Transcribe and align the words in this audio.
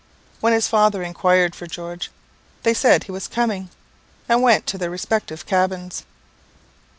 When 0.39 0.53
his 0.53 0.67
father 0.67 1.03
inquired 1.03 1.53
for 1.53 1.67
George, 1.67 2.09
they 2.63 2.73
said 2.73 3.03
he 3.03 3.11
was 3.11 3.27
coming, 3.27 3.69
and 4.27 4.41
went 4.41 4.65
to 4.65 4.79
their 4.79 4.89
respective 4.89 5.45
cabins. 5.45 6.05